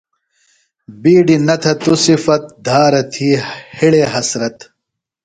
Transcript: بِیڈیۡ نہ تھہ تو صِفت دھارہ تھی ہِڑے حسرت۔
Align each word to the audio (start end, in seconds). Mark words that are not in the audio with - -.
بِیڈیۡ 1.01 1.43
نہ 1.47 1.55
تھہ 1.61 1.73
تو 1.81 1.93
صِفت 2.03 2.43
دھارہ 2.65 3.01
تھی 3.13 3.29
ہِڑے 3.77 4.01
حسرت۔ 4.13 4.57